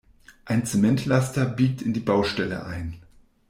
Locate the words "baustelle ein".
1.99-3.03